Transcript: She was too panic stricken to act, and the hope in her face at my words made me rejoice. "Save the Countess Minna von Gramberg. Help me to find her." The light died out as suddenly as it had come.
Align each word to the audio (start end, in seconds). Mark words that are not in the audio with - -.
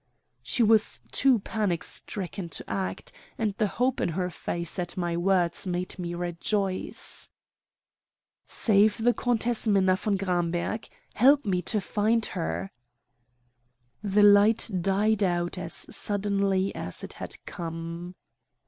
She 0.41 0.63
was 0.63 0.99
too 1.11 1.37
panic 1.37 1.83
stricken 1.83 2.49
to 2.57 2.67
act, 2.67 3.11
and 3.37 3.53
the 3.59 3.67
hope 3.67 4.01
in 4.01 4.09
her 4.09 4.31
face 4.31 4.79
at 4.79 4.97
my 4.97 5.15
words 5.15 5.67
made 5.67 5.99
me 5.99 6.15
rejoice. 6.15 7.29
"Save 8.47 8.97
the 8.97 9.13
Countess 9.13 9.67
Minna 9.67 9.95
von 9.95 10.17
Gramberg. 10.17 10.89
Help 11.13 11.45
me 11.45 11.61
to 11.61 11.79
find 11.79 12.25
her." 12.33 12.71
The 14.01 14.23
light 14.23 14.71
died 14.81 15.21
out 15.21 15.59
as 15.59 15.85
suddenly 15.95 16.73
as 16.73 17.03
it 17.03 17.13
had 17.13 17.35
come. 17.45 18.15